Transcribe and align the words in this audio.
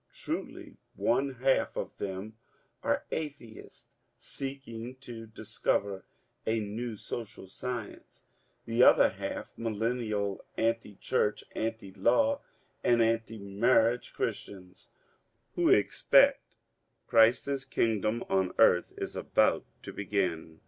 Tndy 0.11 0.77
one 0.95 1.35
half 1.35 1.77
of 1.77 1.95
them 1.97 2.35
are 2.81 3.05
atheists 3.11 3.85
seeking 4.17 4.95
to 4.95 5.27
dis 5.27 5.59
cover 5.59 6.05
a 6.47 6.59
^^ 6.61 6.67
New 6.67 6.97
Social 6.97 7.47
Science," 7.47 8.23
the 8.65 8.81
other 8.81 9.09
half 9.09 9.55
Millennial 9.59 10.43
anti 10.57 10.95
church, 10.95 11.43
anti 11.55 11.91
law, 11.91 12.41
and 12.83 12.99
anti 13.03 13.37
marriage 13.37 14.11
Christians, 14.11 14.89
who 15.53 15.69
expect 15.69 16.55
Christ's 17.05 17.63
kingdom 17.63 18.23
on 18.27 18.53
earth 18.57 18.93
is 18.97 19.15
about 19.15 19.65
to 19.83 19.93
begin. 19.93 20.59